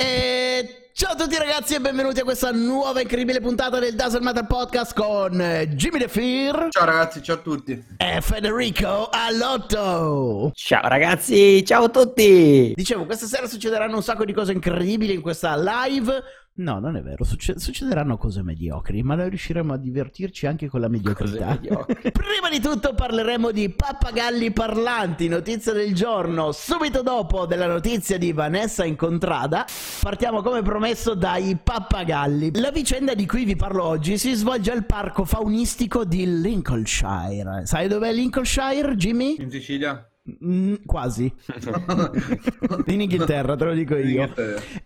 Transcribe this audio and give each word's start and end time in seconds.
E 0.00 0.90
ciao 0.92 1.14
a 1.14 1.16
tutti 1.16 1.36
ragazzi 1.36 1.74
e 1.74 1.80
benvenuti 1.80 2.20
a 2.20 2.22
questa 2.22 2.52
nuova 2.52 3.00
incredibile 3.00 3.40
puntata 3.40 3.80
del 3.80 3.96
Dazzle 3.96 4.20
Matter 4.20 4.46
Podcast 4.46 4.94
con 4.94 5.40
eh, 5.40 5.68
Jimmy 5.70 5.98
DeFear 5.98 6.68
Ciao 6.70 6.84
ragazzi, 6.84 7.20
ciao 7.20 7.34
a 7.34 7.38
tutti. 7.40 7.84
e 7.96 8.20
Federico 8.20 9.08
Allotto. 9.10 10.52
Ciao 10.54 10.86
ragazzi, 10.86 11.64
ciao 11.64 11.86
a 11.86 11.88
tutti! 11.88 12.74
Dicevo, 12.76 13.06
questa 13.06 13.26
sera 13.26 13.48
succederanno 13.48 13.96
un 13.96 14.02
sacco 14.04 14.24
di 14.24 14.32
cose 14.32 14.52
incredibili 14.52 15.14
in 15.14 15.20
questa 15.20 15.56
live. 15.56 16.22
No, 16.58 16.80
non 16.80 16.96
è 16.96 17.02
vero, 17.02 17.22
succe- 17.22 17.58
succederanno 17.58 18.16
cose 18.16 18.42
mediocri, 18.42 19.02
ma 19.04 19.14
noi 19.14 19.28
riusciremo 19.28 19.74
a 19.74 19.76
divertirci 19.76 20.46
anche 20.46 20.68
con 20.68 20.80
la 20.80 20.88
mediocrità. 20.88 21.56
Prima 21.86 22.48
di 22.50 22.58
tutto 22.60 22.94
parleremo 22.94 23.52
di 23.52 23.68
pappagalli 23.70 24.50
parlanti, 24.50 25.28
notizia 25.28 25.72
del 25.72 25.94
giorno. 25.94 26.50
Subito 26.50 27.02
dopo 27.02 27.46
della 27.46 27.68
notizia 27.68 28.18
di 28.18 28.32
Vanessa 28.32 28.84
Incontrada, 28.84 29.66
partiamo 30.00 30.42
come 30.42 30.62
promesso 30.62 31.14
dai 31.14 31.56
pappagalli. 31.62 32.50
La 32.58 32.72
vicenda 32.72 33.14
di 33.14 33.24
cui 33.24 33.44
vi 33.44 33.54
parlo 33.54 33.84
oggi 33.84 34.18
si 34.18 34.34
svolge 34.34 34.72
al 34.72 34.84
parco 34.84 35.24
faunistico 35.24 36.04
di 36.04 36.40
Lincolnshire. 36.40 37.66
Sai 37.66 37.86
dov'è 37.86 38.12
Lincolnshire, 38.12 38.96
Jimmy? 38.96 39.36
In 39.38 39.50
Sicilia? 39.50 40.04
Mm, 40.44 40.74
quasi. 40.84 41.32
In 42.86 43.00
Inghilterra, 43.00 43.56
te 43.56 43.64
lo 43.64 43.72
dico 43.72 43.96
io. 43.96 44.32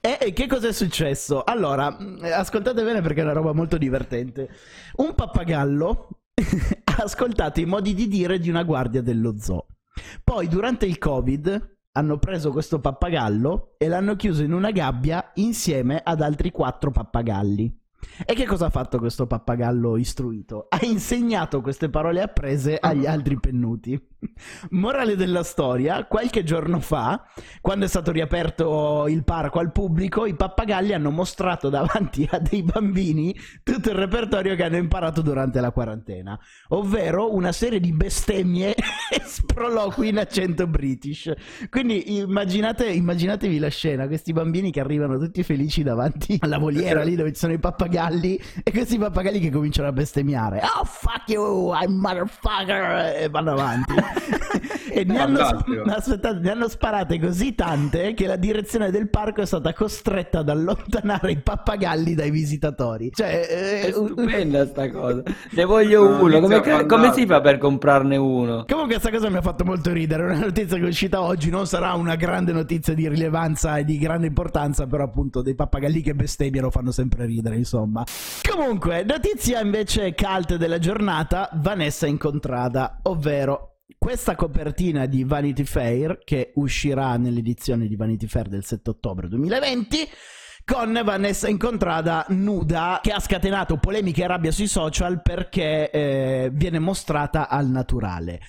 E, 0.00 0.18
e 0.20 0.32
che 0.32 0.46
cosa 0.46 0.68
è 0.68 0.72
successo? 0.72 1.42
Allora, 1.42 1.90
mh, 1.90 2.20
ascoltate 2.32 2.82
bene 2.82 3.00
perché 3.00 3.20
è 3.20 3.24
una 3.24 3.32
roba 3.32 3.52
molto 3.52 3.78
divertente. 3.78 4.48
Un 4.96 5.14
pappagallo 5.14 6.08
ha 6.84 7.02
ascoltato 7.02 7.60
i 7.60 7.64
modi 7.64 7.94
di 7.94 8.08
dire 8.08 8.38
di 8.38 8.48
una 8.48 8.62
guardia 8.62 9.02
dello 9.02 9.34
zoo. 9.38 9.66
Poi, 10.22 10.48
durante 10.48 10.86
il 10.86 10.98
Covid, 10.98 11.76
hanno 11.92 12.18
preso 12.18 12.50
questo 12.50 12.80
pappagallo 12.80 13.74
e 13.76 13.88
l'hanno 13.88 14.16
chiuso 14.16 14.42
in 14.42 14.52
una 14.52 14.70
gabbia 14.70 15.32
insieme 15.34 16.00
ad 16.02 16.22
altri 16.22 16.50
quattro 16.50 16.90
pappagalli. 16.90 17.80
E 18.24 18.34
che 18.34 18.46
cosa 18.46 18.66
ha 18.66 18.70
fatto 18.70 18.98
questo 18.98 19.26
pappagallo 19.26 19.96
istruito? 19.96 20.66
Ha 20.68 20.78
insegnato 20.82 21.60
queste 21.60 21.88
parole 21.88 22.20
apprese 22.20 22.78
agli 22.78 23.06
altri 23.06 23.38
pennuti. 23.38 24.00
Morale 24.70 25.16
della 25.16 25.42
storia, 25.42 26.04
qualche 26.04 26.44
giorno 26.44 26.80
fa, 26.80 27.24
quando 27.60 27.84
è 27.84 27.88
stato 27.88 28.12
riaperto 28.12 29.06
il 29.08 29.24
parco 29.24 29.58
al 29.58 29.72
pubblico, 29.72 30.26
i 30.26 30.34
pappagalli 30.34 30.92
hanno 30.92 31.10
mostrato 31.10 31.68
davanti 31.68 32.28
a 32.30 32.38
dei 32.38 32.62
bambini 32.62 33.34
tutto 33.62 33.90
il 33.90 33.96
repertorio 33.96 34.54
che 34.54 34.64
hanno 34.64 34.76
imparato 34.76 35.22
durante 35.22 35.60
la 35.60 35.72
quarantena, 35.72 36.38
ovvero 36.68 37.34
una 37.34 37.52
serie 37.52 37.80
di 37.80 37.92
bestemmie 37.92 38.74
e 39.10 39.20
sproloqui 39.24 40.08
in 40.08 40.18
accento 40.18 40.66
british. 40.66 41.32
Quindi 41.68 42.18
immaginate, 42.18 42.86
immaginatevi 42.86 43.58
la 43.58 43.68
scena, 43.68 44.06
questi 44.06 44.32
bambini 44.32 44.70
che 44.70 44.80
arrivano 44.80 45.18
tutti 45.18 45.42
felici 45.42 45.82
davanti 45.82 46.36
alla 46.40 46.58
voliera 46.58 47.02
lì 47.02 47.16
dove 47.16 47.32
ci 47.32 47.40
sono 47.40 47.52
i 47.52 47.58
pappagalli 47.58 48.40
e 48.62 48.70
questi 48.70 48.98
pappagalli 48.98 49.40
che 49.40 49.50
cominciano 49.50 49.88
a 49.88 49.92
bestemmiare. 49.92 50.60
Oh 50.62 50.84
fuck 50.84 51.28
you, 51.28 51.72
I'm 51.74 51.94
motherfucker 51.94 53.16
e 53.16 53.28
vanno 53.28 53.52
avanti. 53.52 53.94
e 54.90 55.04
ne 55.04 55.18
hanno, 55.18 55.40
aspettate, 55.86 56.38
ne 56.40 56.50
hanno 56.50 56.68
sparate 56.68 57.18
così 57.18 57.54
tante 57.54 58.14
che 58.14 58.26
la 58.26 58.36
direzione 58.36 58.90
del 58.90 59.08
parco 59.08 59.42
è 59.42 59.46
stata 59.46 59.72
costretta 59.72 60.40
ad 60.40 60.48
allontanare 60.48 61.32
i 61.32 61.38
pappagalli 61.38 62.14
dai 62.14 62.30
visitatori. 62.30 63.10
Cioè, 63.12 63.46
eh, 63.48 63.80
È 63.90 63.96
un- 63.96 64.08
stupenda 64.08 64.66
sta 64.66 64.90
cosa. 64.90 65.22
Ne 65.50 65.64
voglio 65.64 66.08
No, 66.08 66.22
uno. 66.22 66.40
Come, 66.40 66.86
come 66.86 67.12
si 67.12 67.26
fa 67.26 67.40
per 67.40 67.58
comprarne 67.58 68.16
uno? 68.16 68.64
Comunque 68.66 68.98
questa 68.98 69.10
cosa 69.10 69.30
mi 69.30 69.36
ha 69.36 69.42
fatto 69.42 69.64
molto 69.64 69.92
ridere, 69.92 70.22
è 70.22 70.26
una 70.26 70.38
notizia 70.46 70.76
che 70.76 70.84
è 70.84 70.88
uscita 70.88 71.20
oggi, 71.22 71.50
non 71.50 71.66
sarà 71.66 71.92
una 71.94 72.16
grande 72.16 72.52
notizia 72.52 72.94
di 72.94 73.08
rilevanza 73.08 73.76
e 73.78 73.84
di 73.84 73.98
grande 73.98 74.26
importanza, 74.26 74.86
però 74.86 75.04
appunto 75.04 75.42
dei 75.42 75.54
pappagalli 75.54 76.00
che 76.02 76.14
bestemmiano 76.14 76.70
fanno 76.70 76.90
sempre 76.90 77.24
ridere, 77.26 77.56
insomma. 77.56 78.04
Comunque, 78.48 79.04
notizia 79.04 79.60
invece 79.60 80.14
cult 80.14 80.56
della 80.56 80.78
giornata, 80.78 81.48
Vanessa 81.54 82.06
Incontrada, 82.06 82.98
ovvero 83.02 83.71
questa 84.02 84.34
copertina 84.34 85.06
di 85.06 85.22
Vanity 85.22 85.62
Fair, 85.62 86.18
che 86.24 86.50
uscirà 86.56 87.16
nell'edizione 87.16 87.86
di 87.86 87.94
Vanity 87.94 88.26
Fair 88.26 88.48
del 88.48 88.64
7 88.64 88.90
ottobre 88.90 89.28
2020, 89.28 90.08
con 90.64 91.00
Vanessa 91.04 91.48
Incontrada 91.48 92.26
nuda 92.30 92.98
che 93.00 93.12
ha 93.12 93.20
scatenato 93.20 93.76
polemiche 93.76 94.24
e 94.24 94.26
rabbia 94.26 94.50
sui 94.50 94.66
social 94.66 95.22
perché 95.22 95.88
eh, 95.88 96.50
viene 96.52 96.80
mostrata 96.80 97.48
al 97.48 97.68
naturale. 97.68 98.40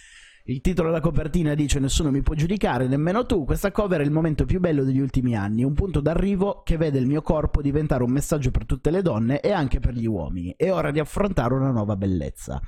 Il 0.46 0.60
titolo 0.60 0.88
della 0.88 1.02
copertina 1.02 1.54
dice 1.54 1.78
Nessuno 1.78 2.10
mi 2.10 2.24
può 2.24 2.34
giudicare, 2.34 2.88
nemmeno 2.88 3.24
tu. 3.28 3.46
Questa 3.46 3.72
cover 3.72 4.02
è 4.02 4.04
il 4.04 4.10
momento 4.10 4.46
più 4.46 4.60
bello 4.60 4.84
degli 4.84 5.00
ultimi 5.00 5.38
anni, 5.38 5.64
un 5.64 5.76
punto 5.76 6.02
d'arrivo 6.02 6.64
che 6.64 6.78
vede 6.78 6.98
il 6.98 7.06
mio 7.06 7.22
corpo 7.22 7.62
diventare 7.62 8.02
un 8.02 8.12
messaggio 8.12 8.50
per 8.50 8.66
tutte 8.66 8.90
le 8.90 9.04
donne 9.04 9.40
e 9.40 9.52
anche 9.52 9.80
per 9.80 9.94
gli 9.94 10.08
uomini. 10.08 10.56
È 10.58 10.72
ora 10.72 10.90
di 10.90 11.00
affrontare 11.00 11.54
una 11.54 11.70
nuova 11.70 11.96
bellezza. 11.96 12.60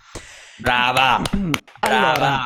Brava! 0.59 1.19
Allora, 1.79 2.11
Brava! 2.13 2.43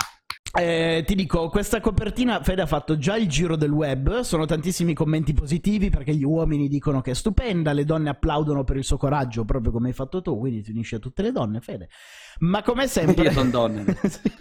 Eh, 0.52 1.04
ti 1.06 1.14
dico, 1.14 1.48
questa 1.50 1.80
copertina 1.80 2.42
Fede 2.42 2.64
ha 2.64 2.66
fatto 2.66 2.98
già 2.98 3.16
il 3.16 3.28
giro 3.28 3.56
del 3.56 3.72
web, 3.72 4.22
sono 4.22 4.46
tantissimi 4.46 4.96
commenti 4.96 5.34
positivi 5.34 5.90
perché 5.92 6.16
gli 6.16 6.24
uomini 6.24 6.68
dicono 6.68 7.02
che 7.02 7.12
è 7.12 7.14
stupenda, 7.14 7.72
le 7.72 7.86
donne 7.86 8.10
applaudono 8.10 8.64
per 8.64 8.78
il 8.78 8.84
suo 8.84 8.98
coraggio, 8.98 9.46
proprio 9.46 9.72
come 9.72 9.90
hai 9.90 9.94
fatto 9.94 10.22
tu, 10.22 10.40
quindi 10.40 10.64
ti 10.64 10.72
unisci 10.72 10.96
a 10.96 11.00
tutte 11.00 11.22
le 11.22 11.32
donne, 11.32 11.60
Fede. 11.62 11.90
Ma 12.40 12.64
come 12.64 12.88
sempre... 12.88 13.28
Sì, 14.10 14.32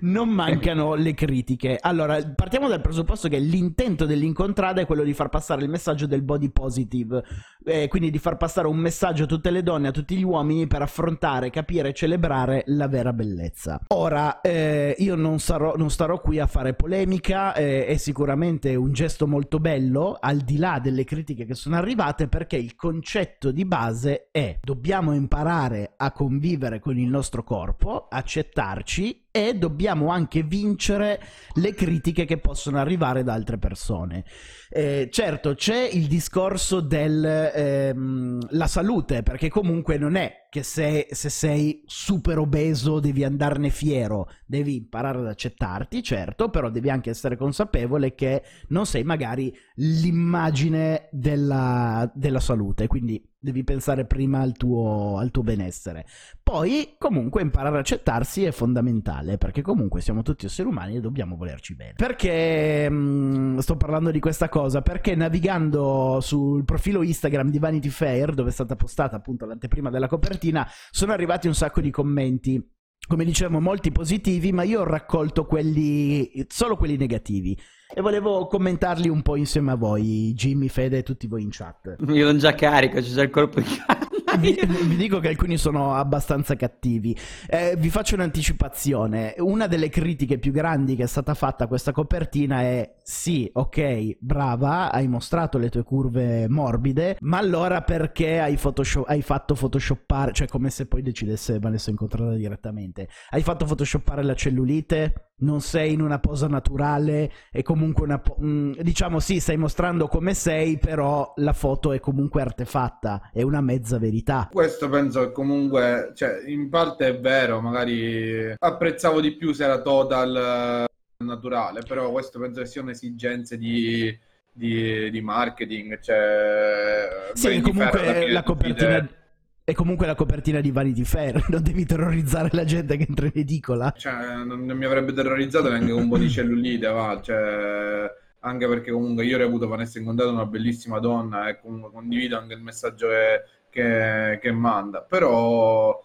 non 0.00 0.28
mancano 0.28 0.94
le 0.94 1.14
critiche. 1.14 1.78
Allora, 1.80 2.20
partiamo 2.34 2.68
dal 2.68 2.80
presupposto 2.80 3.28
che 3.28 3.38
l'intento 3.38 4.04
dell'incontrada 4.04 4.80
è 4.80 4.86
quello 4.86 5.04
di 5.04 5.12
far 5.12 5.28
passare 5.28 5.62
il 5.62 5.68
messaggio 5.68 6.06
del 6.06 6.22
body 6.22 6.50
positive, 6.50 7.22
eh, 7.64 7.88
quindi 7.88 8.10
di 8.10 8.18
far 8.18 8.36
passare 8.36 8.66
un 8.66 8.78
messaggio 8.78 9.24
a 9.24 9.26
tutte 9.26 9.50
le 9.50 9.62
donne, 9.62 9.88
a 9.88 9.90
tutti 9.92 10.16
gli 10.16 10.24
uomini 10.24 10.66
per 10.66 10.82
affrontare, 10.82 11.50
capire 11.50 11.90
e 11.90 11.92
celebrare 11.92 12.64
la 12.66 12.88
vera 12.88 13.12
bellezza. 13.12 13.80
Ora, 13.88 14.40
eh, 14.40 14.96
io 14.98 15.14
non, 15.14 15.38
sarò, 15.52 15.74
non 15.76 15.90
starò 15.90 16.18
qui 16.20 16.38
a 16.38 16.46
fare 16.46 16.72
polemica, 16.72 17.54
eh, 17.54 17.84
è 17.84 17.96
sicuramente 17.98 18.74
un 18.74 18.92
gesto 18.92 19.26
molto 19.26 19.58
bello, 19.58 20.16
al 20.18 20.38
di 20.38 20.56
là 20.56 20.78
delle 20.78 21.04
critiche 21.04 21.44
che 21.44 21.54
sono 21.54 21.76
arrivate, 21.76 22.26
perché 22.26 22.56
il 22.56 22.74
concetto 22.74 23.50
di 23.50 23.66
base 23.66 24.28
è 24.30 24.58
dobbiamo 24.62 25.12
imparare 25.12 25.92
a 25.96 26.10
convivere 26.10 26.80
con 26.80 26.96
il 26.98 27.08
nostro 27.08 27.44
corpo, 27.44 28.06
accettarci 28.08 29.26
e 29.32 29.54
dobbiamo 29.54 30.10
anche 30.10 30.42
vincere 30.42 31.18
le 31.54 31.72
critiche 31.74 32.26
che 32.26 32.36
possono 32.36 32.78
arrivare 32.78 33.24
da 33.24 33.32
altre 33.32 33.58
persone. 33.58 34.24
Eh, 34.68 35.08
certo, 35.10 35.54
c'è 35.54 35.88
il 35.90 36.06
discorso 36.06 36.80
della 36.80 38.66
salute, 38.66 39.22
perché 39.22 39.48
comunque 39.48 39.96
non 39.96 40.16
è 40.16 40.46
che 40.50 40.62
se, 40.62 41.08
se 41.10 41.30
sei 41.30 41.82
super 41.86 42.38
obeso 42.38 43.00
devi 43.00 43.24
andarne 43.24 43.70
fiero, 43.70 44.28
devi 44.44 44.76
imparare 44.76 45.20
ad 45.20 45.26
accettarti, 45.28 46.02
certo, 46.02 46.50
però 46.50 46.68
devi 46.68 46.90
anche 46.90 47.08
essere 47.08 47.36
consapevole 47.38 48.14
che 48.14 48.42
non 48.68 48.84
sei 48.84 49.02
magari 49.02 49.50
l'immagine 49.76 51.08
della, 51.10 52.10
della 52.14 52.40
salute, 52.40 52.86
quindi 52.86 53.31
devi 53.42 53.64
pensare 53.64 54.04
prima 54.04 54.40
al 54.40 54.52
tuo, 54.52 55.18
al 55.18 55.32
tuo 55.32 55.42
benessere. 55.42 56.06
Poi, 56.42 56.94
comunque, 56.96 57.42
imparare 57.42 57.74
ad 57.74 57.80
accettarsi 57.80 58.44
è 58.44 58.52
fondamentale, 58.52 59.36
perché 59.36 59.62
comunque 59.62 60.00
siamo 60.00 60.22
tutti 60.22 60.46
esseri 60.46 60.68
umani 60.68 60.96
e 60.96 61.00
dobbiamo 61.00 61.34
volerci 61.36 61.74
bene. 61.74 61.94
Perché 61.96 62.88
mh, 62.88 63.58
sto 63.58 63.76
parlando 63.76 64.12
di 64.12 64.20
questa 64.20 64.48
cosa? 64.48 64.80
Perché 64.80 65.16
navigando 65.16 66.20
sul 66.20 66.64
profilo 66.64 67.02
Instagram 67.02 67.50
di 67.50 67.58
Vanity 67.58 67.88
Fair, 67.88 68.32
dove 68.32 68.50
è 68.50 68.52
stata 68.52 68.76
postata 68.76 69.16
appunto 69.16 69.44
l'anteprima 69.44 69.90
della 69.90 70.06
copertina, 70.06 70.66
sono 70.90 71.12
arrivati 71.12 71.48
un 71.48 71.54
sacco 71.54 71.80
di 71.80 71.90
commenti. 71.90 72.71
Come 73.08 73.24
dicevo, 73.24 73.60
molti 73.60 73.92
positivi, 73.92 74.52
ma 74.52 74.62
io 74.62 74.80
ho 74.80 74.84
raccolto 74.84 75.44
quelli, 75.44 76.46
solo 76.48 76.76
quelli 76.76 76.96
negativi. 76.96 77.58
E 77.94 78.00
volevo 78.00 78.46
commentarli 78.46 79.08
un 79.08 79.20
po' 79.20 79.36
insieme 79.36 79.72
a 79.72 79.74
voi, 79.74 80.32
Jimmy, 80.34 80.68
Fede 80.68 80.98
e 80.98 81.02
tutti 81.02 81.26
voi 81.26 81.42
in 81.42 81.50
chat. 81.50 81.96
Io 82.08 82.24
non 82.24 82.38
già 82.38 82.54
carico, 82.54 82.96
c'è 82.96 83.02
già 83.02 83.22
il 83.22 83.30
colpo 83.30 83.60
di 83.60 83.66
canna. 83.66 84.08
Vi, 84.42 84.58
vi 84.86 84.96
dico 84.96 85.20
che 85.20 85.28
alcuni 85.28 85.56
sono 85.56 85.94
abbastanza 85.94 86.56
cattivi. 86.56 87.16
Eh, 87.48 87.74
vi 87.76 87.90
faccio 87.90 88.14
un'anticipazione. 88.14 89.34
Una 89.38 89.66
delle 89.66 89.88
critiche 89.88 90.38
più 90.38 90.52
grandi 90.52 90.96
che 90.96 91.04
è 91.04 91.06
stata 91.06 91.34
fatta 91.34 91.64
a 91.64 91.66
questa 91.66 91.92
copertina 91.92 92.62
è: 92.62 92.94
sì, 93.02 93.48
ok, 93.52 94.16
brava, 94.20 94.90
hai 94.90 95.06
mostrato 95.08 95.58
le 95.58 95.68
tue 95.68 95.82
curve 95.82 96.48
morbide, 96.48 97.16
ma 97.20 97.38
allora 97.38 97.82
perché 97.82 98.40
hai, 98.40 98.56
photoshop- 98.56 99.08
hai 99.08 99.22
fatto 99.22 99.54
photoshoppare? 99.54 100.32
Cioè, 100.32 100.48
come 100.48 100.70
se 100.70 100.86
poi 100.86 101.02
decidesse 101.02 101.58
Vanessa 101.58 101.90
incontrarla 101.90 102.34
direttamente. 102.34 103.08
Hai 103.30 103.42
fatto 103.42 103.64
photoshoppare 103.64 104.22
la 104.22 104.34
cellulite? 104.34 105.31
Non 105.42 105.60
sei 105.60 105.92
in 105.92 106.00
una 106.00 106.18
posa 106.18 106.46
naturale? 106.46 107.30
È 107.50 107.62
comunque 107.62 108.04
una. 108.04 108.22
mm, 108.40 108.72
diciamo, 108.80 109.18
sì, 109.20 109.40
stai 109.40 109.56
mostrando 109.56 110.08
come 110.08 110.34
sei, 110.34 110.78
però 110.78 111.32
la 111.36 111.52
foto 111.52 111.92
è 111.92 112.00
comunque 112.00 112.42
artefatta, 112.42 113.30
è 113.32 113.42
una 113.42 113.60
mezza 113.60 113.98
verità. 113.98 114.48
Questo 114.52 114.88
penso 114.88 115.20
che 115.26 115.32
comunque, 115.32 116.12
cioè, 116.14 116.42
in 116.46 116.68
parte 116.68 117.08
è 117.08 117.20
vero, 117.20 117.60
magari 117.60 118.54
apprezzavo 118.56 119.20
di 119.20 119.36
più 119.36 119.52
se 119.52 119.64
era 119.64 119.80
total 119.80 120.86
eh, 120.86 121.24
naturale, 121.24 121.82
però 121.86 122.10
questo 122.10 122.38
penso 122.38 122.60
che 122.60 122.66
siano 122.66 122.90
esigenze 122.90 123.58
di, 123.58 124.16
di, 124.52 125.10
di 125.10 125.20
marketing. 125.20 126.00
Cioè, 126.00 127.30
sì, 127.32 127.60
comunque 127.60 128.30
la 128.30 128.42
copertina... 128.42 129.20
È 129.64 129.72
comunque 129.74 130.06
la 130.06 130.14
copertina 130.14 130.60
di 130.60 130.70
Vanity 130.70 131.04
Fair, 131.04 131.46
non 131.50 131.62
devi 131.62 131.84
terrorizzare 131.86 132.48
la 132.52 132.64
gente 132.64 132.96
che 132.96 133.06
entra 133.08 133.26
in 133.26 133.32
edicola. 133.34 133.92
Cioè, 133.96 134.42
non, 134.44 134.64
non 134.64 134.76
mi 134.76 134.84
avrebbe 134.84 135.12
terrorizzato 135.12 135.68
neanche 135.68 135.92
un 135.92 136.08
po' 136.08 136.18
di 136.18 136.28
cellulite, 136.30 136.88
va, 136.88 137.20
cioè, 137.22 138.10
anche 138.40 138.68
perché 138.68 138.90
comunque 138.90 139.24
io 139.24 139.38
reputo 139.38 139.68
Vanessa 139.68 139.98
Incontrato 139.98 140.32
una 140.32 140.46
bellissima 140.46 140.98
donna 140.98 141.48
e 141.48 141.60
comunque 141.60 141.90
condivido 141.92 142.36
anche 142.38 142.54
il 142.54 142.62
messaggio 142.62 143.08
che, 143.08 143.42
che- 143.70 144.38
che 144.40 144.52
manda, 144.52 145.02
però 145.02 146.00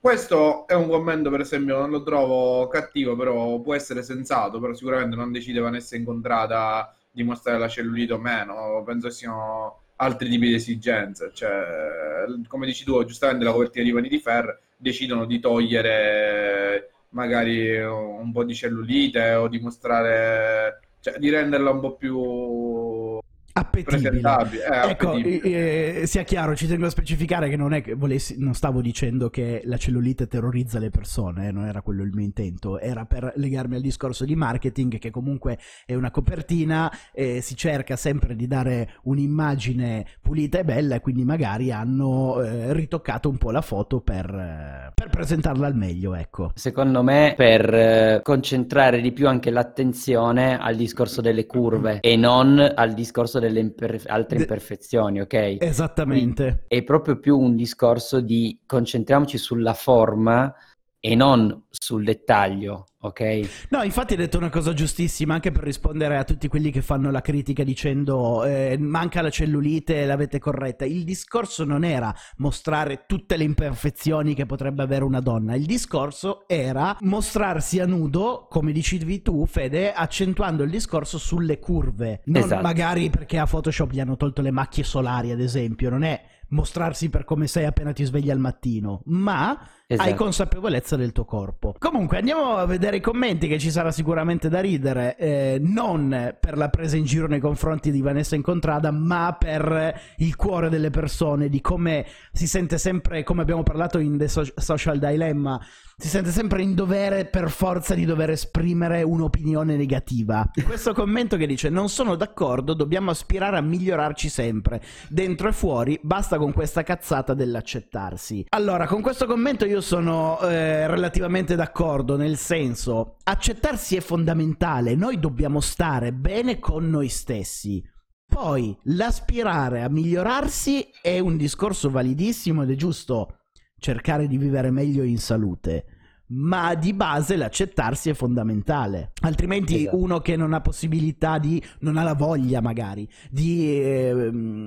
questo 0.00 0.66
è 0.66 0.74
un 0.74 0.88
commento, 0.88 1.30
per 1.30 1.40
esempio, 1.40 1.78
non 1.78 1.90
lo 1.90 2.02
trovo 2.02 2.66
cattivo, 2.68 3.16
però 3.16 3.60
può 3.60 3.74
essere 3.74 4.02
sensato, 4.02 4.60
però 4.60 4.72
sicuramente 4.74 5.16
non 5.16 5.32
decide 5.32 5.60
Vanessa 5.60 5.96
Incontrata 5.96 6.94
di 7.10 7.24
mostrare 7.24 7.58
la 7.58 7.68
cellulite 7.68 8.12
o 8.12 8.18
meno, 8.18 8.82
penso 8.84 9.10
siano 9.10 9.80
altri 10.00 10.28
tipi 10.28 10.48
di 10.48 10.54
esigenze, 10.54 11.30
cioè, 11.32 12.24
come 12.46 12.66
dici 12.66 12.84
tu, 12.84 13.04
giustamente 13.04 13.44
la 13.44 13.52
copertina 13.52 13.84
di 13.84 13.92
Vanity 13.92 14.18
Fair 14.18 14.58
decidono 14.76 15.24
di 15.24 15.40
togliere 15.40 16.90
magari 17.10 17.78
un 17.80 18.30
po' 18.32 18.44
di 18.44 18.54
cellulite 18.54 19.32
o 19.34 19.48
di 19.48 19.58
mostrare, 19.60 20.80
cioè 21.00 21.18
di 21.18 21.30
renderla 21.30 21.70
un 21.70 21.80
po' 21.80 21.96
più 21.96 23.18
Appetibile. 23.58 24.20
Eh, 24.20 24.90
Ecco, 24.90 25.10
appetibile. 25.10 26.00
eh, 26.02 26.06
sia 26.06 26.22
chiaro, 26.22 26.54
ci 26.54 26.66
tengo 26.66 26.86
a 26.86 26.90
specificare 26.90 27.48
che 27.48 27.56
non 27.56 27.72
è 27.72 27.82
che 27.82 27.94
volessi, 27.94 28.36
non 28.38 28.54
stavo 28.54 28.80
dicendo 28.80 29.30
che 29.30 29.62
la 29.64 29.76
cellulite 29.76 30.26
terrorizza 30.26 30.78
le 30.78 30.90
persone, 30.90 31.48
eh, 31.48 31.52
non 31.52 31.66
era 31.66 31.82
quello 31.82 32.02
il 32.02 32.12
mio 32.12 32.24
intento, 32.24 32.78
era 32.78 33.04
per 33.04 33.32
legarmi 33.36 33.76
al 33.76 33.80
discorso 33.80 34.24
di 34.24 34.34
marketing 34.36 34.98
che 34.98 35.10
comunque 35.10 35.58
è 35.84 35.94
una 35.94 36.10
copertina, 36.10 36.92
eh, 37.12 37.40
si 37.40 37.56
cerca 37.56 37.96
sempre 37.96 38.36
di 38.36 38.46
dare 38.46 38.94
un'immagine 39.02 40.06
pulita 40.20 40.58
e 40.58 40.64
bella 40.64 40.96
e 40.96 41.00
quindi 41.00 41.24
magari 41.24 41.72
hanno 41.72 42.40
eh, 42.42 42.72
ritoccato 42.72 43.28
un 43.28 43.38
po' 43.38 43.50
la 43.50 43.60
foto 43.60 44.00
per, 44.00 44.26
eh, 44.32 44.92
per 44.94 45.08
presentarla 45.08 45.66
al 45.66 45.74
meglio, 45.74 46.14
ecco. 46.14 46.50
Secondo 46.54 47.02
me 47.02 47.34
per 47.36 47.72
eh, 47.74 48.20
concentrare 48.22 49.00
di 49.00 49.12
più 49.12 49.28
anche 49.28 49.50
l'attenzione 49.50 50.58
al 50.58 50.76
discorso 50.76 51.20
delle 51.20 51.46
curve 51.46 51.98
e 52.00 52.16
non 52.16 52.58
al 52.74 52.92
discorso 52.94 53.38
delle 53.38 53.47
imper- 53.56 54.04
altre 54.06 54.36
De- 54.36 54.42
imperfezioni, 54.42 55.20
ok? 55.20 55.56
Esattamente. 55.60 56.64
È 56.66 56.82
proprio 56.82 57.18
più 57.18 57.38
un 57.38 57.56
discorso 57.56 58.20
di 58.20 58.60
concentriamoci 58.66 59.38
sulla 59.38 59.74
forma 59.74 60.52
e 61.00 61.14
non 61.14 61.66
sul 61.70 62.02
dettaglio, 62.02 62.86
ok? 63.00 63.66
No, 63.70 63.82
infatti 63.82 64.14
hai 64.14 64.18
detto 64.18 64.36
una 64.36 64.50
cosa 64.50 64.72
giustissima 64.72 65.34
anche 65.34 65.52
per 65.52 65.62
rispondere 65.62 66.16
a 66.16 66.24
tutti 66.24 66.48
quelli 66.48 66.72
che 66.72 66.82
fanno 66.82 67.10
la 67.12 67.20
critica 67.20 67.62
dicendo 67.62 68.44
eh, 68.44 68.76
manca 68.78 69.22
la 69.22 69.30
cellulite, 69.30 70.04
l'avete 70.06 70.40
corretta. 70.40 70.84
Il 70.84 71.04
discorso 71.04 71.64
non 71.64 71.84
era 71.84 72.12
mostrare 72.38 73.04
tutte 73.06 73.36
le 73.36 73.44
imperfezioni 73.44 74.34
che 74.34 74.44
potrebbe 74.46 74.82
avere 74.82 75.04
una 75.04 75.20
donna, 75.20 75.54
il 75.54 75.66
discorso 75.66 76.48
era 76.48 76.96
mostrarsi 77.00 77.78
a 77.78 77.86
nudo, 77.86 78.46
come 78.50 78.72
dicevi 78.72 79.22
tu, 79.22 79.46
Fede, 79.46 79.92
accentuando 79.92 80.64
il 80.64 80.70
discorso 80.70 81.18
sulle 81.18 81.60
curve. 81.60 82.22
Non 82.24 82.42
Esatto. 82.42 82.62
magari 82.62 83.08
perché 83.08 83.38
a 83.38 83.46
Photoshop 83.46 83.92
gli 83.92 84.00
hanno 84.00 84.16
tolto 84.16 84.42
le 84.42 84.50
macchie 84.50 84.82
solari, 84.82 85.30
ad 85.30 85.40
esempio, 85.40 85.90
non 85.90 86.02
è 86.02 86.20
mostrarsi 86.50 87.10
per 87.10 87.24
come 87.24 87.46
sei 87.46 87.66
appena 87.66 87.92
ti 87.92 88.04
svegli 88.04 88.30
al 88.30 88.38
mattino, 88.38 89.02
ma 89.06 89.58
hai 89.90 90.08
Esatto. 90.08 90.22
consapevolezza 90.24 90.96
del 90.96 91.12
tuo 91.12 91.24
corpo. 91.24 91.74
Comunque 91.78 92.18
andiamo 92.18 92.56
a 92.56 92.66
vedere 92.66 92.98
i 92.98 93.00
commenti 93.00 93.48
che 93.48 93.58
ci 93.58 93.70
sarà 93.70 93.90
sicuramente 93.90 94.50
da 94.50 94.60
ridere, 94.60 95.16
eh, 95.16 95.58
non 95.62 96.36
per 96.38 96.58
la 96.58 96.68
presa 96.68 96.96
in 96.98 97.04
giro 97.04 97.26
nei 97.26 97.40
confronti 97.40 97.90
di 97.90 98.02
Vanessa 98.02 98.34
Incontrada, 98.34 98.90
ma 98.90 99.34
per 99.38 99.98
il 100.18 100.36
cuore 100.36 100.68
delle 100.68 100.90
persone, 100.90 101.48
di 101.48 101.62
come 101.62 102.04
si 102.32 102.46
sente 102.46 102.76
sempre, 102.76 103.22
come 103.22 103.40
abbiamo 103.40 103.62
parlato 103.62 103.98
in 103.98 104.18
The 104.18 104.28
So- 104.28 104.52
Social 104.56 104.98
Dilemma, 104.98 105.58
si 106.00 106.06
sente 106.06 106.30
sempre 106.30 106.62
in 106.62 106.74
dovere 106.76 107.24
per 107.24 107.50
forza 107.50 107.94
di 107.94 108.04
dover 108.04 108.30
esprimere 108.30 109.02
un'opinione 109.02 109.74
negativa. 109.74 110.48
Questo 110.64 110.92
commento 110.92 111.36
che 111.36 111.46
dice 111.46 111.70
non 111.70 111.88
sono 111.88 112.14
d'accordo, 112.14 112.74
dobbiamo 112.74 113.10
aspirare 113.10 113.56
a 113.56 113.62
migliorarci 113.62 114.28
sempre, 114.28 114.80
dentro 115.08 115.48
e 115.48 115.52
fuori, 115.52 115.98
basta 116.02 116.36
con 116.36 116.52
questa 116.52 116.82
cazzata 116.82 117.32
dell'accettarsi. 117.34 118.44
Allora, 118.50 118.86
con 118.86 119.00
questo 119.00 119.24
commento 119.26 119.64
io 119.64 119.77
sono 119.80 120.40
eh, 120.40 120.86
relativamente 120.86 121.56
d'accordo, 121.56 122.16
nel 122.16 122.36
senso, 122.36 123.16
accettarsi 123.24 123.96
è 123.96 124.00
fondamentale, 124.00 124.94
noi 124.94 125.18
dobbiamo 125.18 125.60
stare 125.60 126.12
bene 126.12 126.58
con 126.58 126.88
noi 126.88 127.08
stessi. 127.08 127.82
Poi, 128.26 128.76
l'aspirare 128.84 129.82
a 129.82 129.88
migliorarsi 129.88 130.90
è 131.00 131.18
un 131.18 131.36
discorso 131.36 131.90
validissimo 131.90 132.62
ed 132.62 132.70
è 132.70 132.74
giusto 132.74 133.38
cercare 133.78 134.26
di 134.26 134.36
vivere 134.36 134.70
meglio 134.70 135.02
in 135.02 135.18
salute. 135.18 135.84
Ma 136.30 136.74
di 136.74 136.92
base 136.92 137.36
l'accettarsi 137.36 138.10
è 138.10 138.14
fondamentale. 138.14 139.12
Altrimenti 139.22 139.84
Esatto. 139.84 139.96
uno 139.96 140.20
che 140.20 140.36
non 140.36 140.52
ha 140.52 140.60
possibilità 140.60 141.38
di, 141.38 141.62
non 141.80 141.96
ha 141.96 142.02
la 142.02 142.12
voglia 142.12 142.60
magari, 142.60 143.08
di 143.30 143.80
ehm, 143.80 144.57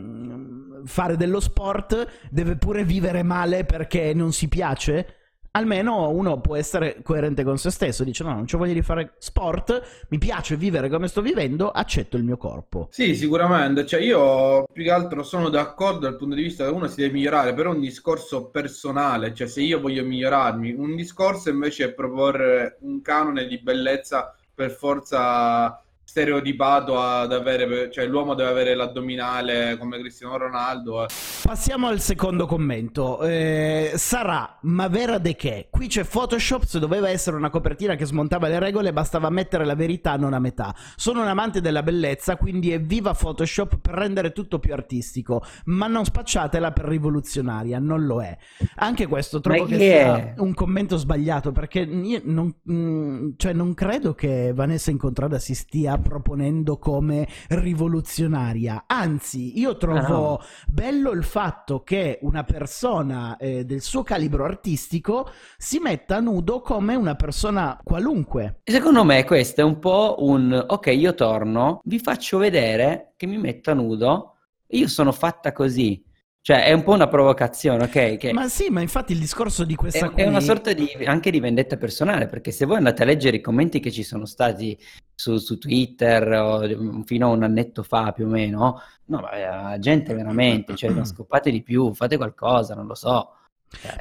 fare 0.85 1.17
dello 1.17 1.39
sport, 1.39 2.29
deve 2.29 2.55
pure 2.55 2.83
vivere 2.83 3.23
male 3.23 3.65
perché 3.65 4.13
non 4.13 4.31
si 4.31 4.47
piace. 4.47 5.15
Almeno 5.53 6.09
uno 6.09 6.39
può 6.39 6.55
essere 6.55 7.01
coerente 7.03 7.43
con 7.43 7.57
se 7.57 7.71
stesso, 7.71 8.05
dice 8.05 8.23
no, 8.23 8.33
non 8.33 8.45
c'ho 8.45 8.57
voglia 8.57 8.71
di 8.71 8.81
fare 8.81 9.15
sport, 9.17 10.05
mi 10.07 10.17
piace 10.17 10.55
vivere 10.55 10.87
come 10.87 11.09
sto 11.09 11.21
vivendo, 11.21 11.69
accetto 11.69 12.15
il 12.15 12.23
mio 12.23 12.37
corpo. 12.37 12.87
Sì, 12.89 13.15
sicuramente, 13.15 13.85
cioè 13.85 13.99
io 13.99 14.63
più 14.71 14.85
che 14.85 14.91
altro 14.91 15.23
sono 15.23 15.49
d'accordo 15.49 15.99
dal 15.99 16.15
punto 16.15 16.35
di 16.35 16.43
vista 16.43 16.63
che 16.63 16.71
uno 16.71 16.87
si 16.87 17.01
deve 17.01 17.11
migliorare, 17.11 17.53
però 17.53 17.71
è 17.71 17.75
un 17.75 17.81
discorso 17.81 18.45
personale, 18.45 19.33
cioè 19.33 19.47
se 19.47 19.61
io 19.61 19.81
voglio 19.81 20.05
migliorarmi, 20.05 20.71
un 20.71 20.95
discorso 20.95 21.49
invece 21.49 21.83
è 21.83 21.93
proporre 21.93 22.77
un 22.83 23.01
canone 23.01 23.45
di 23.45 23.59
bellezza 23.59 24.33
per 24.55 24.71
forza 24.71 25.83
stereotipato 26.03 26.99
ad 26.99 27.31
avere, 27.31 27.89
cioè 27.89 28.05
l'uomo 28.05 28.33
deve 28.33 28.49
avere 28.49 28.75
l'addominale 28.75 29.77
come 29.77 29.97
Cristiano 29.99 30.37
Ronaldo. 30.37 31.05
Passiamo 31.43 31.87
al 31.87 32.01
secondo 32.01 32.45
commento. 32.45 33.23
Eh, 33.23 33.93
sarà, 33.95 34.57
ma 34.63 34.87
vera 34.89 35.19
de 35.19 35.35
che? 35.35 35.67
Qui 35.69 35.87
c'è 35.87 36.03
Photoshop, 36.03 36.65
se 36.65 36.79
doveva 36.79 37.09
essere 37.09 37.37
una 37.37 37.49
copertina 37.49 37.95
che 37.95 38.05
smontava 38.05 38.49
le 38.49 38.59
regole, 38.59 38.91
bastava 38.91 39.29
mettere 39.29 39.63
la 39.63 39.75
verità 39.75 40.17
non 40.17 40.33
a 40.33 40.39
metà. 40.39 40.75
Sono 40.97 41.21
un 41.21 41.27
amante 41.27 41.61
della 41.61 41.81
bellezza, 41.81 42.35
quindi 42.35 42.71
evviva 42.71 43.13
Photoshop 43.13 43.77
per 43.77 43.93
rendere 43.93 44.33
tutto 44.33 44.59
più 44.59 44.73
artistico, 44.73 45.43
ma 45.65 45.87
non 45.87 46.03
spacciatela 46.03 46.73
per 46.73 46.85
rivoluzionaria, 46.85 47.79
non 47.79 48.05
lo 48.05 48.21
è. 48.21 48.37
Anche 48.75 49.07
questo 49.07 49.39
trovo 49.39 49.63
che 49.63 49.75
chi 49.75 49.79
sia 49.79 50.17
è? 50.17 50.33
un 50.39 50.53
commento 50.53 50.97
sbagliato, 50.97 51.53
perché 51.53 51.79
io 51.79 52.21
non, 52.25 52.53
mm, 52.69 53.29
cioè 53.37 53.53
non 53.53 53.73
credo 53.73 54.13
che 54.13 54.51
Vanessa 54.53 54.91
Incontrada 54.91 55.39
si 55.39 55.55
stia 55.55 55.90
proponendo 55.97 56.77
come 56.77 57.27
rivoluzionaria. 57.49 58.83
Anzi, 58.87 59.59
io 59.59 59.77
trovo 59.77 60.35
Ah, 60.37 60.45
bello 60.67 61.11
il 61.11 61.23
fatto 61.23 61.83
che 61.83 62.19
una 62.21 62.43
persona 62.43 63.37
eh, 63.37 63.65
del 63.65 63.81
suo 63.81 64.03
calibro 64.03 64.45
artistico 64.45 65.29
si 65.57 65.79
metta 65.79 66.19
nudo 66.19 66.61
come 66.61 66.95
una 66.95 67.15
persona 67.15 67.79
qualunque. 67.83 68.61
Secondo 68.63 69.03
me 69.03 69.23
questo 69.23 69.61
è 69.61 69.63
un 69.63 69.79
po' 69.79 70.17
un 70.19 70.65
ok, 70.67 70.87
io 70.87 71.13
torno, 71.13 71.81
vi 71.85 71.99
faccio 71.99 72.37
vedere 72.37 73.13
che 73.17 73.25
mi 73.25 73.37
metto 73.37 73.73
nudo, 73.73 74.35
io 74.67 74.87
sono 74.87 75.11
fatta 75.11 75.51
così. 75.51 76.03
Cioè, 76.43 76.63
è 76.65 76.73
un 76.73 76.81
po' 76.81 76.93
una 76.93 77.07
provocazione, 77.07 77.83
ok? 77.83 78.17
Che 78.17 78.33
Ma 78.33 78.47
sì, 78.47 78.69
ma 78.71 78.81
infatti 78.81 79.11
il 79.11 79.19
discorso 79.19 79.63
di 79.63 79.75
questa 79.75 80.07
è, 80.07 80.09
qui 80.09 80.23
è 80.23 80.27
una 80.27 80.39
sorta 80.39 80.73
di, 80.73 80.89
anche 81.05 81.29
di 81.29 81.39
vendetta 81.39 81.77
personale, 81.77 82.25
perché 82.25 82.49
se 82.49 82.65
voi 82.65 82.77
andate 82.77 83.03
a 83.03 83.05
leggere 83.05 83.37
i 83.37 83.41
commenti 83.41 83.79
che 83.79 83.91
ci 83.91 84.01
sono 84.01 84.25
stati 84.25 84.75
su, 85.21 85.37
su 85.37 85.59
Twitter 85.59 86.27
o 86.33 86.67
mm, 86.67 87.01
fino 87.01 87.27
a 87.27 87.31
un 87.31 87.43
annetto 87.43 87.83
fa 87.83 88.11
più 88.11 88.25
o 88.25 88.29
meno, 88.29 88.81
no, 89.05 89.19
ma 89.19 89.37
la 89.37 89.77
gente 89.79 90.15
veramente, 90.15 90.75
cioè, 90.75 90.89
non 90.91 91.05
scopate 91.05 91.51
di 91.51 91.61
più, 91.61 91.93
fate 91.93 92.17
qualcosa, 92.17 92.73
non 92.73 92.87
lo 92.87 92.95
so. 92.95 93.35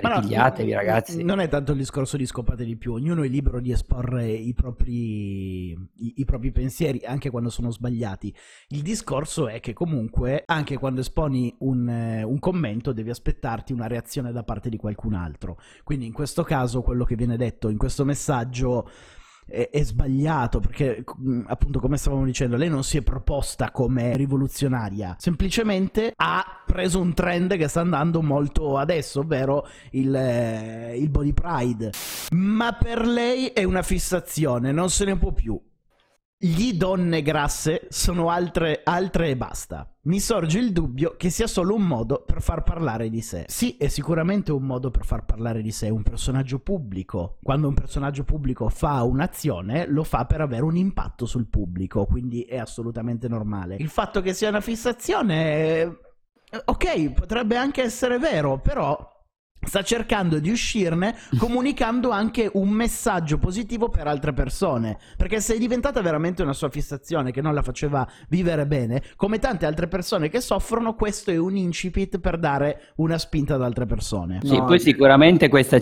Ma 0.02 0.08
no, 0.08 0.14
ripigliatevi, 0.16 0.72
ragazzi. 0.72 1.22
Non 1.22 1.38
è 1.38 1.46
tanto 1.46 1.70
il 1.72 1.78
discorso 1.78 2.16
di 2.16 2.26
scopate 2.26 2.64
di 2.64 2.76
più, 2.76 2.94
ognuno 2.94 3.22
è 3.22 3.28
libero 3.28 3.60
di 3.60 3.70
esporre 3.70 4.26
i 4.28 4.52
propri, 4.52 5.70
i, 5.70 6.14
i 6.16 6.24
propri 6.24 6.50
pensieri, 6.50 7.02
anche 7.04 7.30
quando 7.30 7.50
sono 7.50 7.70
sbagliati. 7.70 8.34
Il 8.68 8.82
discorso 8.82 9.46
è 9.46 9.60
che 9.60 9.72
comunque, 9.72 10.42
anche 10.44 10.76
quando 10.76 11.00
esponi 11.00 11.54
un, 11.60 11.88
eh, 11.88 12.22
un 12.24 12.38
commento, 12.40 12.92
devi 12.92 13.10
aspettarti 13.10 13.72
una 13.72 13.86
reazione 13.86 14.32
da 14.32 14.42
parte 14.42 14.70
di 14.70 14.76
qualcun 14.76 15.14
altro. 15.14 15.58
Quindi 15.84 16.06
in 16.06 16.12
questo 16.12 16.42
caso 16.42 16.82
quello 16.82 17.04
che 17.04 17.14
viene 17.14 17.36
detto 17.36 17.68
in 17.68 17.78
questo 17.78 18.04
messaggio 18.04 18.88
è, 19.50 19.68
è 19.70 19.82
sbagliato 19.82 20.60
perché 20.60 21.04
mh, 21.16 21.42
appunto 21.46 21.80
come 21.80 21.96
stavamo 21.96 22.24
dicendo 22.24 22.56
lei 22.56 22.68
non 22.68 22.84
si 22.84 22.96
è 22.96 23.02
proposta 23.02 23.70
come 23.70 24.16
rivoluzionaria. 24.16 25.16
Semplicemente 25.18 26.12
ha 26.14 26.62
preso 26.64 27.00
un 27.00 27.12
trend 27.12 27.56
che 27.56 27.68
sta 27.68 27.80
andando 27.80 28.22
molto 28.22 28.78
adesso 28.78 29.20
ovvero 29.20 29.66
il, 29.90 30.14
eh, 30.14 30.96
il 30.96 31.10
body 31.10 31.32
pride. 31.32 31.92
Ma 32.30 32.72
per 32.72 33.06
lei 33.06 33.48
è 33.48 33.64
una 33.64 33.82
fissazione 33.82 34.72
non 34.72 34.88
se 34.88 35.04
ne 35.04 35.16
può 35.16 35.32
più 35.32 35.60
Gli 36.42 36.72
donne 36.72 37.20
grasse 37.20 37.86
sono 37.90 38.30
altre, 38.30 38.80
altre 38.82 39.28
e 39.28 39.36
basta. 39.36 39.86
Mi 40.04 40.20
sorge 40.20 40.58
il 40.58 40.72
dubbio 40.72 41.14
che 41.18 41.28
sia 41.28 41.46
solo 41.46 41.74
un 41.74 41.82
modo 41.82 42.24
per 42.24 42.40
far 42.40 42.62
parlare 42.62 43.10
di 43.10 43.20
sé. 43.20 43.44
Sì, 43.46 43.76
è 43.76 43.88
sicuramente 43.88 44.50
un 44.50 44.62
modo 44.62 44.90
per 44.90 45.04
far 45.04 45.26
parlare 45.26 45.60
di 45.60 45.70
sé 45.70 45.90
un 45.90 46.02
personaggio 46.02 46.58
pubblico. 46.58 47.36
Quando 47.42 47.68
un 47.68 47.74
personaggio 47.74 48.24
pubblico 48.24 48.70
fa 48.70 49.02
un'azione, 49.02 49.86
lo 49.86 50.02
fa 50.02 50.24
per 50.24 50.40
avere 50.40 50.62
un 50.62 50.76
impatto 50.76 51.26
sul 51.26 51.46
pubblico, 51.46 52.06
quindi 52.06 52.40
è 52.40 52.56
assolutamente 52.56 53.28
normale. 53.28 53.76
Il 53.78 53.90
fatto 53.90 54.22
che 54.22 54.32
sia 54.32 54.48
una 54.48 54.62
fissazione... 54.62 55.98
Ok, 56.64 57.10
potrebbe 57.12 57.56
anche 57.56 57.82
essere 57.82 58.18
vero, 58.18 58.58
però 58.58 59.09
sta 59.66 59.82
cercando 59.82 60.38
di 60.38 60.50
uscirne 60.50 61.16
comunicando 61.38 62.10
anche 62.10 62.50
un 62.54 62.70
messaggio 62.70 63.38
positivo 63.38 63.88
per 63.88 64.06
altre 64.06 64.32
persone. 64.32 64.98
Perché 65.16 65.40
se 65.40 65.54
è 65.54 65.58
diventata 65.58 66.00
veramente 66.00 66.42
una 66.42 66.52
sua 66.52 66.70
fissazione 66.70 67.30
che 67.30 67.40
non 67.40 67.54
la 67.54 67.62
faceva 67.62 68.06
vivere 68.28 68.66
bene. 68.66 69.02
Come 69.16 69.38
tante 69.38 69.66
altre 69.66 69.88
persone 69.88 70.28
che 70.28 70.40
soffrono 70.40 70.94
questo 70.94 71.30
è 71.30 71.36
un 71.36 71.56
incipit 71.56 72.18
per 72.18 72.38
dare 72.38 72.92
una 72.96 73.18
spinta 73.18 73.54
ad 73.54 73.62
altre 73.62 73.86
persone. 73.86 74.40
Sì 74.42 74.56
no, 74.56 74.64
poi 74.64 74.80
sicuramente 74.80 75.48
questa 75.48 75.78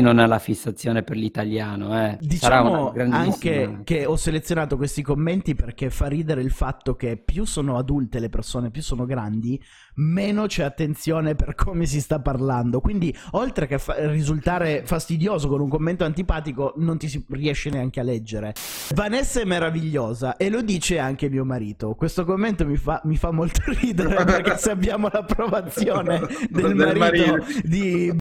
non 0.00 0.18
ha 0.18 0.26
la 0.26 0.38
fissazione 0.38 1.02
per 1.02 1.16
l'italiano. 1.16 2.04
Eh. 2.04 2.18
Diciamo 2.20 2.92
anche 3.10 3.80
che 3.84 4.06
ho 4.06 4.16
selezionato 4.16 4.76
questi 4.76 5.02
commenti 5.02 5.54
perché 5.54 5.90
fa 5.90 6.06
ridere 6.06 6.42
il 6.42 6.50
fatto 6.50 6.96
che 6.96 7.16
più 7.16 7.44
sono 7.44 7.76
adulte 7.76 8.18
le 8.18 8.28
persone, 8.28 8.70
più 8.70 8.82
sono 8.82 9.04
grandi, 9.06 9.60
meno 9.96 10.46
c'è 10.46 10.64
attenzione 10.64 11.34
per 11.34 11.54
come 11.54 11.86
si 11.86 12.00
sta 12.00 12.20
parlando. 12.20 12.80
Quindi, 12.80 13.14
oltre 13.32 13.66
che 13.66 13.78
fa- 13.78 14.08
risultare 14.10 14.82
fastidioso 14.84 15.48
con 15.48 15.60
un 15.60 15.68
commento 15.68 16.04
antipatico, 16.04 16.74
non 16.76 16.98
ti 16.98 17.08
si 17.08 17.24
riesce 17.30 17.70
neanche 17.70 18.00
a 18.00 18.02
leggere. 18.02 18.54
Vanessa 18.94 19.40
è 19.40 19.44
meravigliosa 19.44 20.36
e 20.36 20.50
lo 20.50 20.62
dice 20.62 20.98
anche 20.98 21.28
mio 21.28 21.44
marito. 21.44 21.94
Questo 21.94 22.24
commento 22.24 22.66
mi 22.66 22.76
fa, 22.76 23.00
mi 23.04 23.16
fa 23.16 23.30
molto 23.30 23.60
ridere 23.80 24.24
perché 24.24 24.56
se 24.58 24.70
abbiamo 24.70 25.08
l'approvazione 25.10 26.20
del, 26.50 26.74
del 26.74 26.96
marito, 26.96 26.96
marito 26.98 27.44
di 27.62 28.14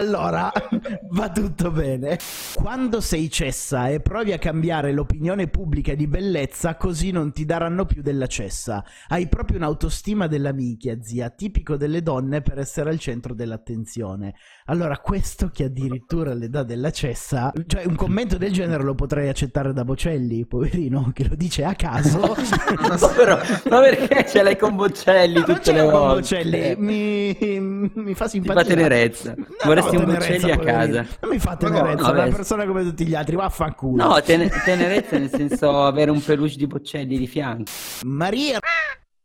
allora, 0.00 0.50
va 1.10 1.30
tutto 1.30 1.70
bene. 1.70 2.18
Quando 2.54 3.00
sei 3.00 3.30
cessa 3.30 3.88
e 3.88 4.00
provi 4.00 4.32
a 4.32 4.38
cambiare 4.38 4.92
l'opinione 4.92 5.46
pubblica 5.48 5.94
di 5.94 6.06
bellezza, 6.06 6.76
così 6.76 7.10
non 7.10 7.32
ti 7.32 7.44
daranno 7.44 7.84
più 7.84 8.02
della 8.02 8.26
cessa. 8.26 8.82
Hai 9.08 9.28
proprio 9.28 9.58
un'autostima 9.58 10.26
della 10.26 10.52
minchia, 10.52 10.98
zia, 11.02 11.28
tipico 11.28 11.76
delle 11.76 12.02
donne 12.02 12.40
per 12.40 12.58
essere 12.58 12.90
al 12.90 12.98
centro 12.98 13.34
dell'attenzione. 13.34 14.34
Allora, 14.66 14.98
questo 14.98 15.50
che 15.52 15.64
addirittura 15.64 16.32
le 16.32 16.48
dà 16.48 16.62
della 16.62 16.90
cessa, 16.90 17.52
cioè 17.66 17.84
un 17.84 17.96
commento 17.96 18.38
del 18.38 18.52
genere 18.52 18.82
lo 18.82 18.94
potrei 18.94 19.28
accettare 19.28 19.72
da 19.72 19.84
Bocelli, 19.84 20.46
poverino, 20.46 21.10
che 21.12 21.28
lo 21.28 21.34
dice 21.34 21.64
a 21.64 21.74
caso. 21.74 22.18
no, 22.24 22.34
però, 23.14 23.38
ma 23.68 23.80
perché 23.80 24.26
ce 24.26 24.42
l'hai 24.42 24.56
con 24.56 24.76
Bocelli 24.76 25.42
tutte 25.42 25.72
le 25.72 25.82
volte? 25.82 25.90
Con 25.90 26.14
Bocelli, 26.14 26.74
mi, 26.78 27.60
mi 27.94 28.14
fa 28.14 28.28
simpatia. 28.28 28.62
Ti 28.62 28.68
fa 28.68 28.74
tenerezza. 28.74 29.34
No, 29.40 29.46
Vorresti 29.64 29.96
un 29.96 30.04
Bocelli 30.06 30.50
a 30.50 30.58
casa. 30.58 31.06
Non 31.20 31.30
mi 31.30 31.38
fa 31.38 31.56
tenerezza, 31.56 32.06
no, 32.06 32.12
una 32.12 32.28
persona 32.28 32.66
come 32.66 32.82
tutti 32.82 33.06
gli 33.06 33.14
altri, 33.14 33.36
vaffanculo. 33.36 34.02
No, 34.08 34.22
ten- 34.22 34.48
tenerezza 34.64 35.18
nel 35.18 35.28
senso 35.28 35.82
avere 35.84 36.10
un 36.10 36.22
peluche 36.22 36.56
di 36.56 36.66
Bocelli 36.66 37.18
di 37.18 37.26
fianco. 37.26 37.70
Maria 38.04 38.58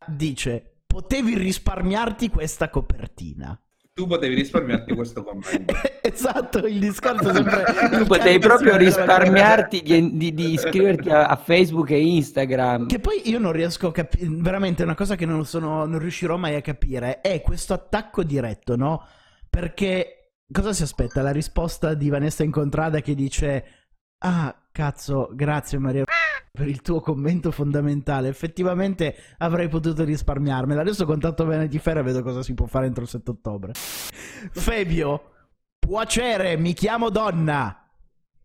dice, 0.07 0.79
potevi 0.85 1.37
risparmiarti 1.37 2.29
questa 2.29 2.69
copertina 2.69 3.57
tu 3.95 4.07
potevi 4.07 4.35
risparmiarti 4.35 4.93
questo 4.93 5.23
commento. 5.23 5.73
esatto, 6.03 6.67
il 6.67 6.79
discorso 6.79 7.29
è 7.29 7.33
sempre... 7.33 7.63
tu 7.91 8.05
potevi 8.05 8.39
proprio 8.39 8.75
risparmiarti 8.75 9.79
di, 9.83 10.17
di, 10.17 10.33
di 10.33 10.51
iscriverti 10.51 11.09
a, 11.09 11.27
a, 11.27 11.37
Facebook 11.37 11.91
e 11.91 12.05
Instagram. 12.05 12.87
Che 12.87 12.99
poi 12.99 13.21
io 13.29 13.39
non 13.39 13.53
riesco 13.53 13.87
a 13.87 13.91
capire, 13.93 14.27
veramente 14.29 14.83
una 14.83 14.95
cosa 14.95 15.15
che 15.15 15.25
non, 15.25 15.45
sono, 15.45 15.85
non 15.85 15.99
riuscirò 15.99 16.35
mai 16.35 16.55
a 16.55 16.61
capire 16.61 17.21
è 17.21 17.39
questo 17.39 17.73
attacco 17.73 18.23
diretto, 18.23 18.75
no? 18.75 19.01
Perché 19.49 20.25
Cosa 20.51 20.73
si 20.73 20.83
aspetta? 20.83 21.23
La 21.23 21.31
risposta 21.31 21.95
di 21.95 22.07
Vanessa 22.07 22.43
Incontrada 22.43 23.01
che 23.01 23.15
dice 23.15 23.84
Ah, 24.27 24.55
cazzo, 24.71 25.29
grazie 25.33 25.77
Maria 25.77 26.03
per 26.51 26.67
il 26.67 26.81
tuo 26.81 26.99
commento 26.99 27.51
fondamentale. 27.51 28.27
Effettivamente 28.27 29.15
avrei 29.37 29.67
potuto 29.67 30.03
risparmiarmela. 30.03 30.81
Adesso 30.81 31.05
contatto 31.05 31.45
Vanity 31.45 31.77
Fair 31.77 31.97
e 31.97 32.01
vedo 32.01 32.23
cosa 32.23 32.41
si 32.41 32.55
può 32.55 32.65
fare 32.65 32.87
entro 32.87 33.03
il 33.03 33.09
7 33.09 33.29
ottobre. 33.29 33.73
Febio, 33.75 35.31
piacere, 35.77 36.57
mi 36.57 36.73
chiamo 36.73 37.11
donna. 37.11 37.87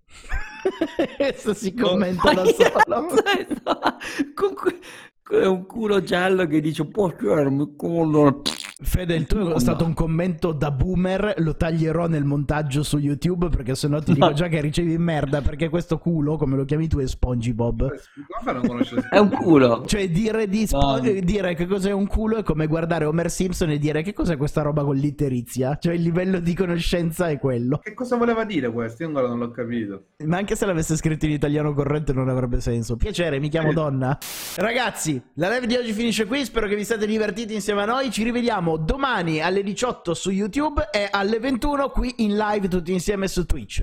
Questo 1.16 1.54
si 1.54 1.72
commenta 1.72 2.34
da 2.34 2.44
solo. 2.44 3.06
Con 4.34 5.48
un 5.48 5.64
culo 5.64 6.02
giallo 6.02 6.46
che 6.46 6.60
dice 6.60 6.84
piacere, 6.84 7.48
mi 7.48 7.74
chiamo 7.74 8.42
Fede, 8.82 9.14
il 9.14 9.26
tuo 9.26 9.54
è 9.54 9.60
stato 9.60 9.84
un 9.84 9.92
commento 9.92 10.52
da 10.52 10.70
boomer, 10.70 11.34
lo 11.38 11.54
taglierò 11.54 12.06
nel 12.06 12.24
montaggio 12.24 12.82
su 12.82 12.96
YouTube 12.96 13.48
perché 13.48 13.74
sennò 13.74 14.00
ti 14.00 14.14
dico 14.14 14.32
già 14.32 14.48
che 14.48 14.60
ricevi 14.60 14.96
merda 14.96 15.42
perché 15.42 15.68
questo 15.68 15.98
culo, 15.98 16.36
come 16.38 16.56
lo 16.56 16.64
chiami 16.64 16.88
tu, 16.88 16.98
è 16.98 17.06
SpongeBob. 17.06 17.92
è 19.10 19.18
un 19.18 19.28
culo. 19.28 19.84
Cioè 19.84 20.08
dire, 20.10 20.48
di 20.48 20.66
Spo- 20.66 20.78
no. 20.78 20.98
dire 20.98 21.54
che 21.54 21.66
cos'è 21.66 21.92
un 21.92 22.06
culo 22.06 22.38
è 22.38 22.42
come 22.42 22.66
guardare 22.66 23.04
Homer 23.04 23.30
Simpson 23.30 23.70
e 23.70 23.78
dire 23.78 24.02
che 24.02 24.14
cos'è 24.14 24.38
questa 24.38 24.62
roba 24.62 24.82
con 24.82 24.96
l'itterizia. 24.96 25.76
Cioè 25.76 25.92
il 25.92 26.02
livello 26.02 26.40
di 26.40 26.54
conoscenza 26.54 27.28
è 27.28 27.38
quello. 27.38 27.78
Che 27.78 27.92
cosa 27.92 28.16
voleva 28.16 28.44
dire 28.44 28.72
questo? 28.72 29.02
Io 29.02 29.08
ancora 29.08 29.28
non 29.28 29.38
l'ho 29.40 29.50
capito. 29.50 30.04
Ma 30.24 30.38
anche 30.38 30.56
se 30.56 30.64
l'avesse 30.64 30.96
scritto 30.96 31.26
in 31.26 31.32
italiano 31.32 31.74
corrente 31.74 32.14
non 32.14 32.30
avrebbe 32.30 32.60
senso. 32.60 32.96
Piacere, 32.96 33.38
mi 33.40 33.50
chiamo 33.50 33.72
Donna. 33.74 34.16
Ragazzi, 34.56 35.20
la 35.34 35.50
live 35.50 35.66
di 35.66 35.74
oggi 35.76 35.92
finisce 35.92 36.24
qui, 36.24 36.44
spero 36.44 36.66
che 36.66 36.76
vi 36.76 36.84
siate 36.84 37.06
divertiti 37.06 37.52
insieme 37.52 37.82
a 37.82 37.84
noi, 37.84 38.10
ci 38.10 38.22
rivediamo 38.22 38.69
domani 38.76 39.40
alle 39.40 39.62
18 39.62 40.14
su 40.14 40.30
YouTube 40.30 40.88
e 40.92 41.08
alle 41.10 41.38
21 41.38 41.90
qui 41.90 42.14
in 42.18 42.36
live 42.36 42.68
tutti 42.68 42.92
insieme 42.92 43.28
su 43.28 43.46
Twitch. 43.46 43.78